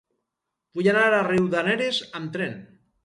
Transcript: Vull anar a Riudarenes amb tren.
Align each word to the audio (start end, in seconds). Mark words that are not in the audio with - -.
Vull 0.79 0.89
anar 0.93 1.03
a 1.17 1.21
Riudarenes 1.27 2.01
amb 2.21 2.33
tren. 2.39 2.57